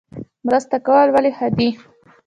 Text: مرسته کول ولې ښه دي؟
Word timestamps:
مرسته 0.45 0.75
کول 0.85 1.07
ولې 1.11 1.31
ښه 1.37 1.47
دي؟ 1.57 1.69